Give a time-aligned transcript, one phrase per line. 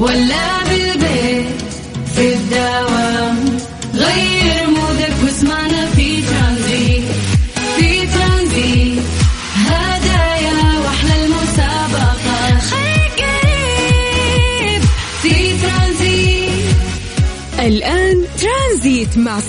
[0.00, 0.59] مع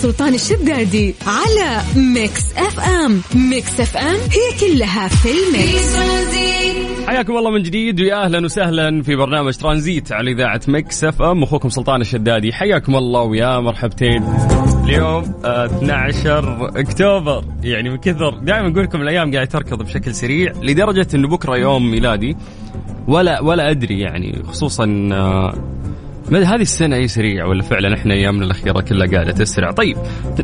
[0.02, 3.20] سلطان الشدادي على Mix FM.
[3.50, 5.96] Mix FM هي كلها في ال mix.
[7.06, 11.42] حياكم الله من جديد ويا أهلا وسهلا في برنامج ترانزيت على إذاعة Mix FM.
[11.42, 14.24] أخوكم سلطان الشدادي حياكم الله ويا مرحبتين.
[14.84, 20.52] اليوم آه، 12 أكتوبر يعني من كثر دائما أقول لكم الأيام قاعد تركض بشكل سريع
[20.62, 22.36] لدرجة انه بكرة يوم ميلادي
[23.08, 25.54] ولا ولا أدري يعني خصوصا آه،
[26.30, 29.70] هذه السنة اي سريع ولا فعلا إحنا أيامنا الأخيرة كلها قاعدة تسرع.
[29.70, 29.96] طيب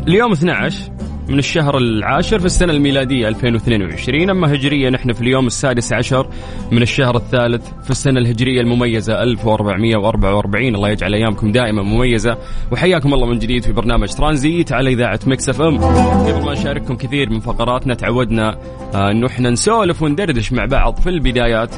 [0.08, 0.90] اليوم 12
[1.28, 6.28] من الشهر العاشر في السنة الميلادية 2022 أما هجريا نحن في اليوم السادس عشر
[6.72, 12.36] من الشهر الثالث في السنة الهجرية المميزة 1444 الله يجعل أيامكم دائما مميزة.
[12.72, 15.78] وحياكم الله من جديد في برنامج ترانزيت على إذاعة Mix FM.
[15.78, 18.58] قبل ما نشارككم كثير من فقراتنا تعودنا
[18.94, 21.74] آه، أنه إحنا نسولف وندردش مع بعض في البدايات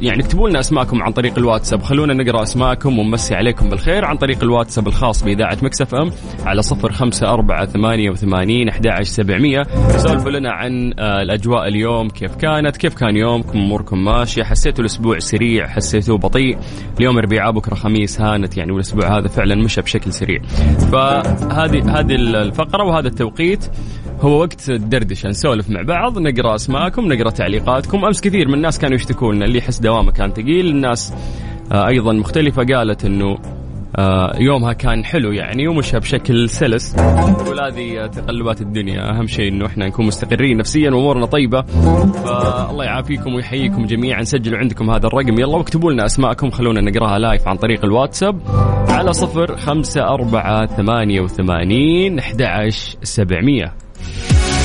[0.00, 1.82] يعني اكتبوا لنا أسماءكم عن طريق الواتساب.
[1.82, 4.04] خلونا نقرأ أسماءكم ونمسي عليكم بالخير.
[4.04, 6.10] عن طريق الواتساب الخاص بإذاعة Mix FM
[6.44, 9.62] على صفر خمسة أربعة ثمانية وثمانين أحد سبعمية.
[9.96, 15.18] سولفوا لنا عن آه الأجواء اليوم كيف كانت؟ كيف كان يومكم؟ أموركم ماشية؟ حسيتوا الأسبوع
[15.18, 16.58] سريع؟ حسيتوه بطيء؟
[16.98, 18.56] اليوم أربعاء بكرة خميس هانت.
[18.56, 20.42] يعني والأسبوع هذا فعلا مشى بشكل سريع.
[20.92, 23.70] فهذه هذه الفقرة وهذا التوقيت.
[24.20, 25.28] هو وقت الدردشة.
[25.28, 28.04] نسولف مع بعض نقرأ أسماءكم نقرأ تعليقاتكم.
[28.04, 30.66] أمس كثير من الناس كانوا يشتكوا لنا اللي يحس دوامه كان ثقيل.
[30.66, 31.14] الناس
[31.72, 33.38] آه أيضا مختلفة قالت إنه
[33.98, 36.92] آه يومها كان حلو يعني ومشى بشكل سلس.
[36.92, 39.10] تقول هذه تقلبات الدنيا.
[39.10, 41.62] أهم شيء إنه إحنا نكون مستقرين نفسيا وأمورنا طيبة.
[41.62, 44.22] فالله يعافيكم ويحييكم جميعا.
[44.22, 45.40] سجلوا عندكم هذا الرقم.
[45.40, 46.50] يلا واكتبوا لنا أسماءكم.
[46.50, 48.40] خلونا نقراها لايف عن طريق الواتساب.
[48.88, 52.68] على صفر خمسة أربعة ثمانية وثمانين أحد
[53.02, 53.74] سبعمية.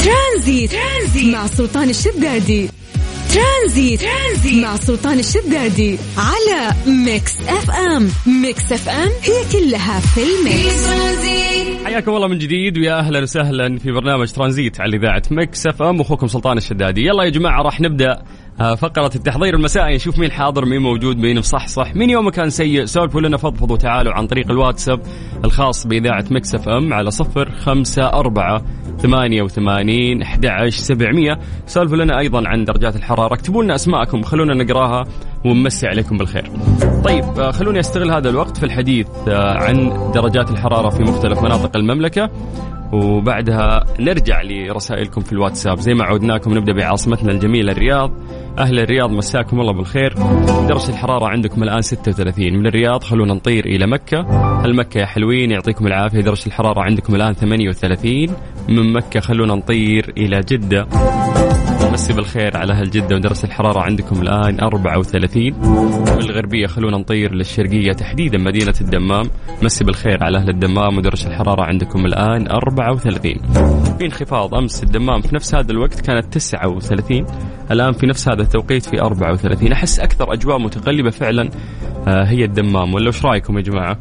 [0.03, 0.71] ترانزيت.
[0.71, 2.69] ترانزيت مع سلطان الشدادي
[3.33, 4.01] ترانزيت.
[4.01, 4.63] ترانزيت.
[4.63, 6.75] مع سلطان الشدادي على
[7.05, 8.07] Mix FM.
[8.41, 10.89] Mix FM هي كلها في ال mix.
[11.85, 16.01] حياكم الله من جديد ويا أهلا وسهلا في برنامج ترانزيت على إذاعة Mix FM.
[16.01, 17.01] أخوكم سلطان الشدادي.
[17.01, 18.23] يلا يا جماعة راح نبدأ
[18.61, 19.95] آه، فقرة التحضير المسائي.
[19.95, 22.85] نشوف مين حاضر مين موجود مين مصحصح مين يومه كان سيء.
[22.85, 25.01] سولفوا لنا فضفضوا تعالوا عن طريق الواتساب
[25.45, 28.65] الخاص بإذاعة Mix FM على صفر خمسة أربعة
[28.99, 31.39] ثمانية وثمانين أحد سبعمية.
[31.67, 35.03] سولفوا لنا أيضا عن درجات الحرارة اكتبوا لنا أسماءكم خلونا نقراها
[35.45, 36.51] ونمسي عليكم بالخير.
[37.03, 41.77] طيب آه، خلوني أستغل هذا الوقت في الحديث آه، عن درجات الحرارة في مختلف مناطق
[41.77, 42.29] المملكة.
[42.93, 45.79] وبعدها نرجع لرسائلكم في الواتساب.
[45.79, 48.11] زي ما عودناكم نبدأ بعاصمتنا الجميلة الرياض.
[48.59, 50.13] أهل الرياض مساكم الله بالخير.
[50.67, 54.19] درجة الحرارة عندكم الآن 36 من الرياض خلونا نطير إلى مكة.
[54.65, 56.21] المكه يا حلوين؟ يعطيكم العافية.
[56.21, 58.29] درجة الحرارة عندكم الآن 38
[58.69, 60.87] من مكة خلونا نطير إلى جدة.
[61.91, 65.43] مسي بالخير على أهل جدة ودرجه الحرارة عندكم الآن 34
[66.15, 69.25] من الغربيه خلونا نطير للشرقية تحديدا مدينة الدمام.
[69.61, 73.33] مسي بالخير على أهل الدمام ودرجه الحرارة عندكم الآن 34
[73.97, 77.25] في انخفاض أمس الدمام في نفس هذا الوقت كانت 39
[77.71, 81.49] الآن في نفس هذا التوقيت في 34 أحس أكثر أجواء متقلبة فعلا
[82.07, 82.93] آه، هي الدمام.
[82.93, 83.97] ولا وش رأيكم يا جماعة؟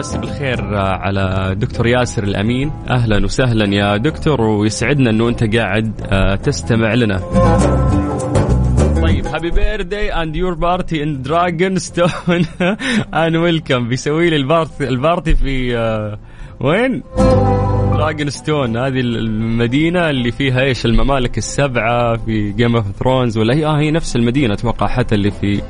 [0.00, 2.72] مسي بالخير آه، على دكتور ياسر الأمين.
[2.88, 7.18] أهلا وسهلا يا دكتور ويسعدنا إنه أنت قاعد آه، تستمع لنا.
[9.02, 12.44] طيب happy birthday and your party in Dragonstone
[13.14, 16.18] and welcome بيسوي لي ال party ال party في آه،
[16.60, 17.02] وين؟
[17.92, 23.78] Dragonstone هذه المدينة اللي فيها إيش؟ الممالك السبعة في Game of Thrones ولا هي آه
[23.78, 25.62] هي نفس المدينة أتوقع حتى اللي في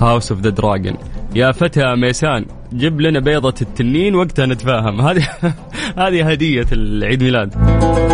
[0.00, 0.96] House of the Dragon
[1.34, 5.00] يا فتى ميسان جيب لنا بيضة التنين وقتها نتفاهم.
[5.00, 5.28] هذه
[6.06, 7.54] هذه هدية العيد ميلاد.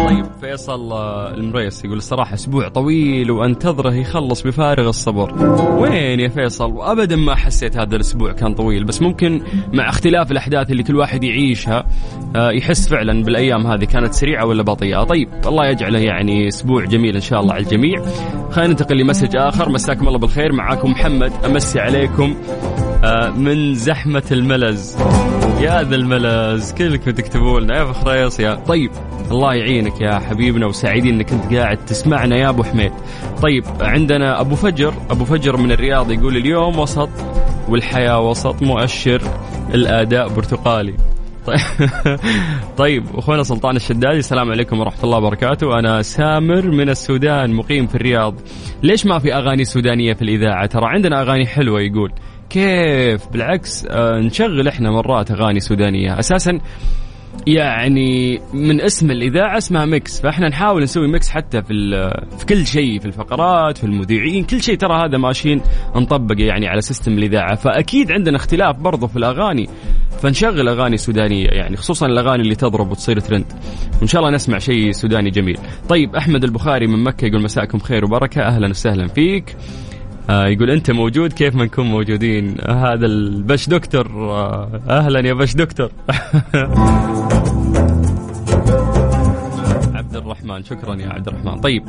[0.09, 5.35] طيب فيصل آه، المريس يقول الصراحة أسبوع طويل وأنتظره يخلص بفارغ الصبر.
[5.81, 9.43] وين يا فيصل؟ وأبدا ما حسيت هذا الأسبوع كان طويل بس ممكن
[9.73, 11.87] مع اختلاف الأحداث اللي كل واحد يعيشها
[12.37, 15.05] آه، يحس فعلا بالأيام هذه كانت سريعة ولا بطيئة.
[15.05, 18.03] طيب الله يجعله يعني أسبوع جميل إن شاء الله على الجميع.
[18.51, 19.69] خلينا ننتقل لمسج آخر.
[19.69, 20.53] مساكم الله بالخير.
[20.53, 21.33] معاكم محمد.
[21.45, 22.35] أمسي عليكم.
[23.37, 24.97] من زحمة الملز.
[25.61, 28.91] يا ذا الملز كلكم تكتبوا لنا يا فخريص يا طيب
[29.31, 32.93] الله يعينك يا حبيبنا وسعيدين إنك أنت قاعد تسمعنا يا أبو حميد.
[33.43, 34.95] طيب عندنا أبو فجر.
[35.11, 37.09] أبو فجر من الرياض يقول اليوم وسط
[37.69, 39.23] والحياة وسط مؤشر
[39.75, 40.95] الأداء برتقالي.
[41.47, 41.59] طيب
[42.83, 45.79] طيب أخونا سلطان الشدادي السلام عليكم ورحمة الله وبركاته.
[45.79, 48.35] أنا سامر من السودان مقيم في الرياض.
[48.83, 52.13] ليش ما في أغاني سودانية في الإذاعة؟ ترى عندنا أغاني حلوة يقول.
[52.51, 56.19] كيف؟ بالعكس آه نشغل إحنا مرات أغاني سودانية.
[56.19, 56.61] أساسا
[57.47, 60.21] يعني من اسم الإذاعة اسمها Mix.
[60.21, 61.75] فإحنا نحاول نسوي mix حتى في
[62.39, 65.61] في كل شيء في الفقرات في المذيعين كل شيء ترى هذا ماشيين
[65.97, 67.55] نطبق يعني على system الإذاعة.
[67.55, 69.69] فأكيد عندنا اختلاف برضه في الأغاني.
[70.23, 73.53] فنشغل أغاني سودانية يعني خصوصا الأغاني اللي تضرب وتصير ترند.
[73.99, 75.59] وإن شاء الله نسمع شيء سوداني جميل.
[75.89, 78.43] طيب أحمد البخاري من مكة يقول مساكم خير وبركة.
[78.43, 79.57] أهلا وسهلا فيك.
[80.31, 85.55] آه يقول أنت موجود كيف ما نكون موجودين؟ هذا البش دكتور آه أهلا يا بش
[85.55, 85.91] دكتور.
[89.95, 91.61] عبد الرحمن شكرا يا عبد الرحمن.
[91.61, 91.83] طيب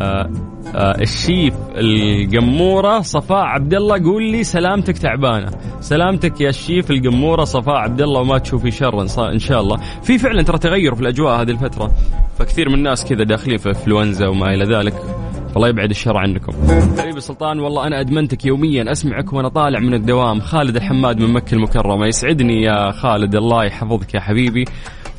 [0.00, 0.30] آه
[0.76, 5.50] الشيف القمورة صفاء عبد الله قول لي سلامتك تعبانة.
[5.80, 9.02] سلامتك يا الشيف القمورة صفاء عبد الله وما تشوفي شر
[9.32, 9.76] إن شاء الله.
[10.02, 11.92] في فعلا ترى تغير في الأجواء هذه الفترة
[12.38, 15.23] فكثير من الناس كذا داخلين في إنفلونزا وما إلى ذلك.
[15.56, 16.52] الله يبعد الشر عنكم.
[16.98, 18.92] حبيبي سلطان والله أنا أدمنتك يوميا.
[18.92, 20.40] اسمعك وأنا طالع من الدوام.
[20.40, 22.06] خالد الحماد من مكة المكرمة.
[22.06, 23.34] يسعدني يا خالد.
[23.34, 24.64] الله يحفظك يا حبيبي.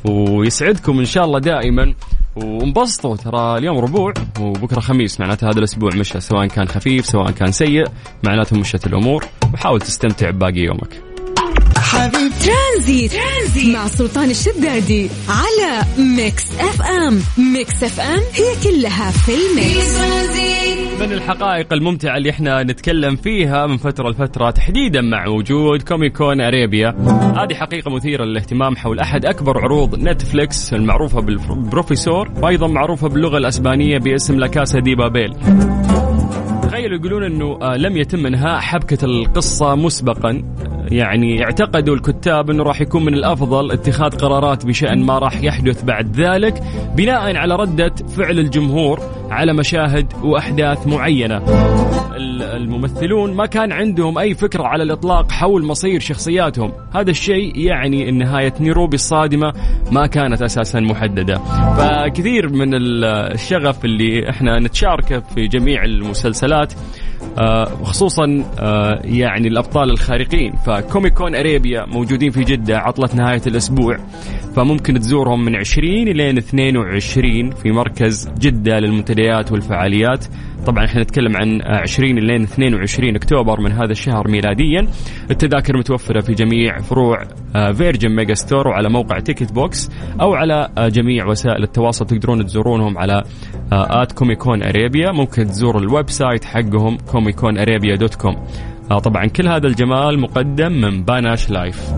[0.04, 1.94] ويسعدكم إن شاء الله دائما.
[2.36, 7.52] وانبسطوا ترى اليوم ربوع وبكرة خميس معناته هذا الأسبوع مشى سواء كان خفيف سواء كان
[7.52, 7.84] سيء
[8.24, 9.24] معناته مشت الأمور.
[9.54, 11.15] وحاول تستمتع بباقي يومك.
[11.80, 13.12] حبيب ترانزيت.
[13.12, 13.74] ترانزيت.
[13.76, 15.82] مع سلطان الشدادي على
[16.16, 17.20] Mix FM.
[17.54, 19.96] Mix FM هي كلها في ال mix.
[21.00, 26.40] من الحقائق الممتعة اللي إحنا نتكلم فيها من فترة لفترة تحديدا مع وجود Comic Con
[26.40, 26.88] Arabia.
[27.36, 33.98] هذه حقيقة مثيرة للاهتمام حول أحد أكبر عروض نتفليكس المعروفة بالبروفيسور وأيضا معروفة باللغة الأسبانية
[33.98, 35.34] باسم لاكاسا دي بابيل.
[36.62, 40.42] تخيلوا يقولون إنه آه، لم يتم إنهاء حبكة القصة مسبقا.
[40.90, 46.20] يعني اعتقدوا الكتاب إنه راح يكون من الأفضل اتخاذ قرارات بشأن ما راح يحدث بعد
[46.20, 46.62] ذلك
[46.96, 49.00] بناء على ردة فعل الجمهور
[49.30, 51.42] على مشاهد وأحداث معينة.
[52.56, 58.18] الممثلون ما كان عندهم أي فكرة على الإطلاق حول مصير شخصياتهم، هذا الشيء يعني إن
[58.18, 59.52] نهاية نيروبي الصادمة
[59.92, 61.34] ما كانت أساسا محددة.
[61.78, 66.72] فكثير من الشغف اللي إحنا نتشاركه في جميع المسلسلات
[67.80, 73.96] وخصوصا آه، آه، يعني الأبطال الخارقين فكوميكون أريبيا موجودين في جدة عطلة نهاية الأسبوع
[74.56, 78.78] فممكن تزورهم من 20 إلى 22 في مركز جدة
[79.16, 80.24] للمنتديات والفعاليات.
[80.66, 84.86] طبعا إحنا نتكلم عن 20 إلى 22 أكتوبر من هذا الشهر ميلاديا.
[85.30, 87.22] التذاكر متوفرة في جميع فروع
[87.72, 89.90] Virgin Megastore وعلى موقع Ticket Box
[90.20, 93.22] أو على آه، جميع وسائل التواصل تقدرون تزورونهم على
[93.72, 95.12] at Comic Con Arabia.
[95.12, 98.36] ممكن تزور ال website حقهم Comic Con Arabia dot com.
[99.04, 101.92] طبعا كل هذا الجمال مقدم من Panache Live.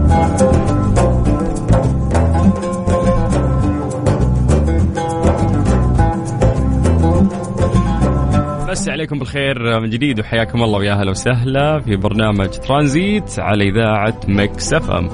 [8.98, 14.72] عليكم بالخير من جديد وحياكم الله ويا أهلا وسهلا في برنامج ترانزيت على إذاعة Mix
[14.72, 15.10] FM.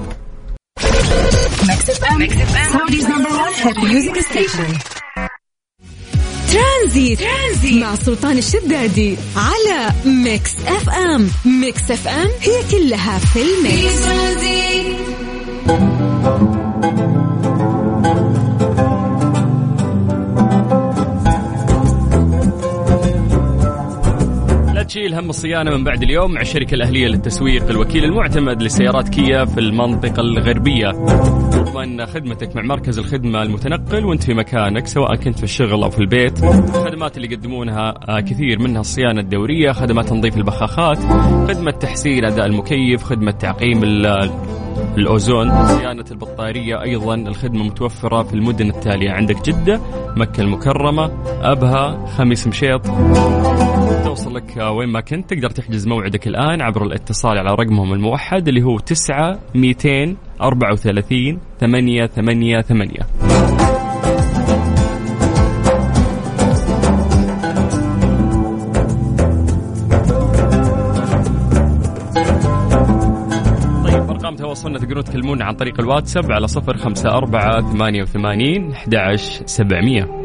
[6.53, 7.19] Tranzit.
[7.21, 11.29] Tranzit مع سلطان الشدادي على Mix FM
[11.61, 15.04] Mix FM هي كلها في ال mix
[24.95, 27.71] تشيل هم الصيانة من بعد اليوم مع الشركة الأهلية للتسويق.
[27.71, 30.91] الوكيل المعتمد لسيارات كيا في المنطقة الغربية.
[31.51, 35.99] تضمن خدمتك مع مركز الخدمة المتنقل وانت في مكانك سواء كنت في الشغل أو في
[35.99, 36.45] البيت.
[36.45, 40.99] الخدمات اللي يقدمونها آه، كثير منها الصيانة الدورية خدمات تنظيف البخاخات
[41.49, 43.85] خدمة تحسين أداء المكيف خدمة تعقيم
[44.97, 45.67] الأوزون.
[45.67, 49.11] صيانة البطارية أيضا الخدمة متوفرة في المدن التالية.
[49.11, 49.81] عندك جدة
[50.17, 51.11] مكة المكرمة
[51.43, 52.87] أبها خميس مشيط.
[54.15, 58.63] توصل لك وين ما كنت تقدر تحجز موعدك الآن عبر الاتصال على رقمهم الموحد اللي
[58.63, 63.01] هو 9 234 ثمانية ثمانية ثمانية.
[73.85, 78.95] طيب أرقام تواصلنا تقدرون تكلمونا عن طريق الواتساب على صفر خمسة أربعة ثمانية وثمانين أحد
[78.95, 80.25] عشر سبعمية.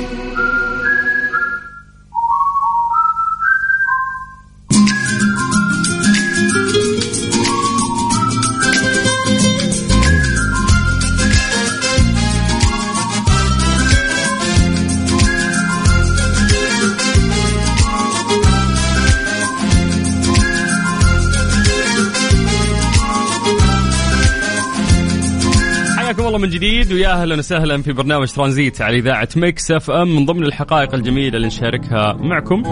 [26.41, 30.15] من جديد ويا أهلا وسهلا في برنامج ترانزيت على إذاعة Mix FM.
[30.15, 32.63] من ضمن الحقائق الجميلة اللي نشاركها معكم.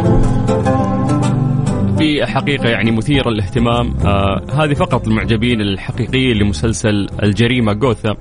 [1.97, 8.15] في حقيقة يعني مثيرة للاهتمام آه هذه فقط المعجبين الحقيقيين لمسلسل الجريمة جوثا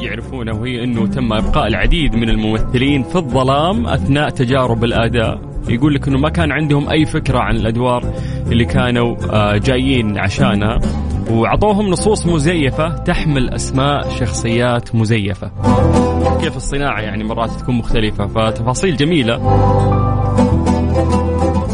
[0.00, 5.40] يعرفونه وهي أنه تم إبقاء العديد من الممثلين في الظلام أثناء تجارب الأداء.
[5.68, 8.14] يقول لك أنه ما كان عندهم أي فكرة عن الأدوار
[8.52, 10.78] اللي كانوا آه جايين عشانها.
[11.30, 15.50] وعطوهم نصوص مزيفة تحمل أسماء شخصيات مزيفة.
[16.40, 20.01] كيف الصناعة يعني مرات تكون مختلفة؟ فتفاصيل جميلة.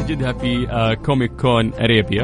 [0.09, 2.23] تجدها في Comic Con Arabia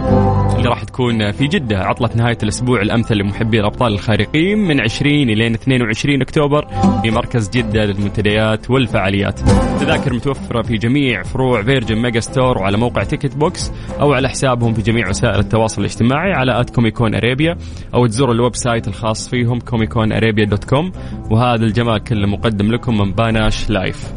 [0.56, 5.46] اللي راح تكون في جدة عطلة نهاية الأسبوع الأمثل لمحبي الأبطال الخارقين من 20 إلى
[5.46, 6.66] 22 أكتوبر
[7.02, 9.40] في مركز جدة للمنتديات والفعاليات.
[9.80, 14.82] تذاكر متوفرة في جميع فروع Virgin Megastore وعلى موقع Ticket Box أو على حسابهم في
[14.82, 17.56] جميع وسائل التواصل الاجتماعي على at Comic Con Arabia
[17.94, 20.92] أو تزوروا ال website الخاص فيهم Comic Con Arabia dot com
[21.30, 24.12] وهذا الجمال كله مقدم لكم من Panache Live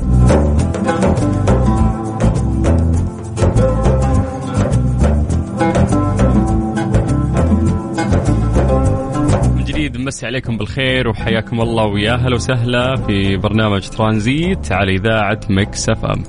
[10.08, 16.24] نمسي عليكم بالخير وحياكم الله ويا أهلا وسهلا في برنامج ترانزيت على إذاعة Mix FM.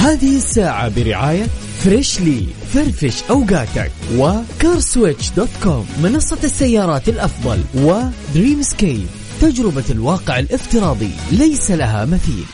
[0.00, 1.44] هذه الساعة برعاية
[1.78, 9.06] Freshly فرفش أوقاتك و CarSwitch dot com منصة السيارات الأفضل و Dreamscape
[9.40, 12.44] تجربة الواقع الافتراضي ليس لها مثيل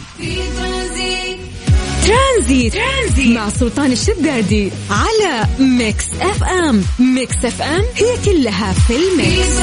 [2.50, 3.37] Tranzit, Tranzit.
[3.37, 5.47] مع سلطان الشدادي على
[5.78, 6.83] Mix FM.
[7.14, 9.61] Mix FM هي كلها في ال mix.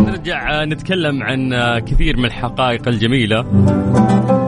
[0.00, 3.40] نرجع نتكلم عن كثير من الحقائق الجميلة.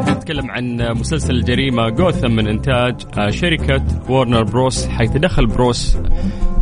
[0.09, 2.95] نتكلم عن مسلسل الجريمه جوثم من إنتاج
[3.31, 5.97] شركة Warner Bros حيث دخل بروس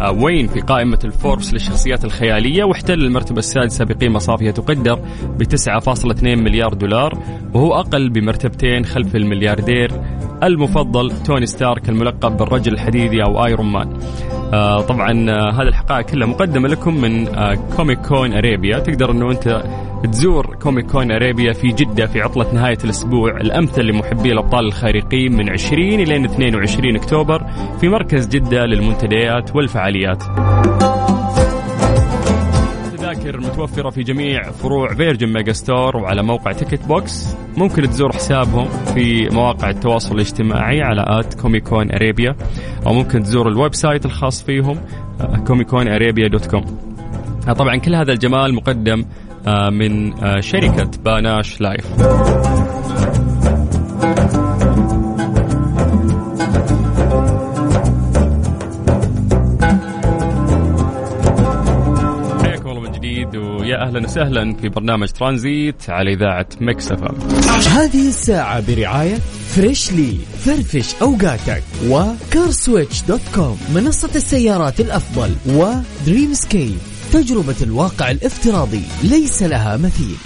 [0.09, 5.01] وين في قائمة الفوربس للشخصيات الخيالية واحتل المرتبة السادسة بقيمة صافية تقدر
[5.39, 7.19] ب 9.2 مليار دولار
[7.55, 9.93] وهو أقل بمرتبتين خلف الملياردير
[10.43, 13.99] المفضل توني ستارك الملقب بالرجل الحديدي أو Iron Man.
[14.53, 17.27] آه طبعا آه هذه الحقائق كلها مقدمة لكم من
[17.77, 19.63] Comic Con Arabia تقدر أنه أنت
[20.05, 23.37] تزور Comic Con Arabia في جدة في عطلة نهاية الأسبوع.
[23.37, 27.47] الأمثل لمحبي الأبطال الخارقين من 20 إلى 22 أكتوبر
[27.81, 30.23] في مركز جدة للمنتديات والفعاليات.
[33.31, 39.29] تذاكر متوفرة في جميع فروع Virgin Megastore وعلى موقع Ticket Box ممكن تزور حسابهم في
[39.29, 42.37] مواقع التواصل الاجتماعي على at Comic Con Arabia
[42.87, 44.81] أو ممكن تزور ال website الخاص فيهم
[45.47, 46.65] Comic Con Arabia dot com
[47.57, 49.05] طبعا كل هذا الجمال مقدم
[49.47, 51.87] آه، من آه، شركة Panache Live
[63.91, 67.19] أهلا وسهلا في برنامج ترانزيت على إذاعة Mix FM.
[67.69, 69.19] هذه الساعة برعاية
[69.55, 76.79] Freshly فرفش أوقاتك و CarSwitch dot com منصة السيارات الأفضل و Dreamscape
[77.13, 80.17] تجربة الواقع الافتراضي ليس لها مثيل.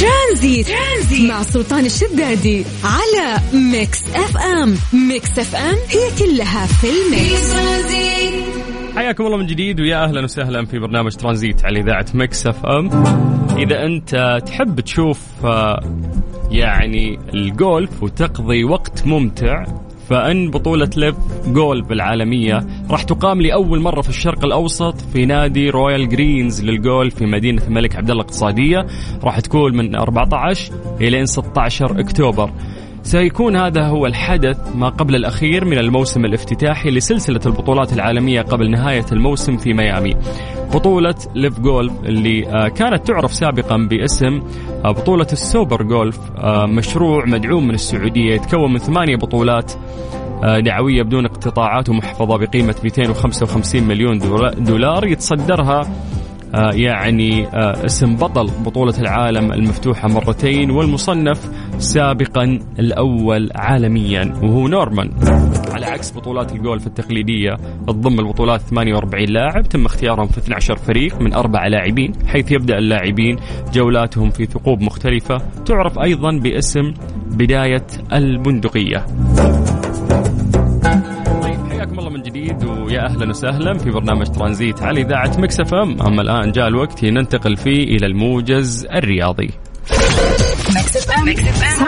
[0.00, 4.76] Tranzit Tranzit, مع سلطان الشدادي على Mix FM.
[4.92, 7.52] Mix FM هي كلها في في ال mix.
[7.52, 8.39] Tranzit
[9.00, 12.90] حياكم الله من جديد ويا أهلا وسهلا في برنامج ترانزيت على إذاعة Mix FM.
[13.56, 15.80] إذا أنت تحب تشوف آه،
[16.50, 19.64] يعني الجولف وتقضي وقت ممتع
[20.08, 21.14] فإن بطولة LIV
[21.46, 27.26] Golf العالمية راح تقام لأول مرة في الشرق الأوسط في نادي Royal Greens للجولف في
[27.26, 28.86] مدينة الملك عبد الله الاقتصادية
[29.22, 32.50] راح تكون من 14 إلى 16 أكتوبر
[33.02, 39.04] سيكون هذا هو الحدث ما قبل الأخير من الموسم الافتتاحي لسلسلة البطولات العالمية قبل نهاية
[39.12, 40.16] الموسم في ميامي.
[40.74, 44.42] بطولة LIV Golf اللي آه، كانت تعرف سابقا باسم
[44.84, 49.72] آه، بطولة السوبر جولف آه، مشروع مدعوم من السعودية يتكون من ثمانية بطولات
[50.64, 55.82] دعوية بدون اقتطاعات ومحفظة بقيمة 255 مليون دولا- دولار يتصدرها
[56.54, 65.10] يعني آه، اسم بطل بطولة العالم المفتوحة مرتين والمصنف سابقا الأول عالميا وهو نورمان.
[65.72, 67.50] على عكس بطولات الجولف التقليدية
[67.86, 73.36] تضم البطولات 48 لاعب تم اختيارهم في 12 فريق من أربع لاعبين حيث يبدأ اللاعبين
[73.72, 76.94] جولاتهم في ثقوب مختلفة تعرف أيضا باسم
[77.30, 79.06] بداية البندقية
[81.42, 82.64] طيب حياكم الله من جديد
[83.06, 87.84] أهلا وسهلا في برنامج ترانزيت على إذاعة Mix FM أما الآن جاء الوقت ننتقل فيه
[87.84, 89.50] إلى الموجز الرياضي
[90.70, 91.22] Mix FM.
[91.26, 91.80] Mix FM.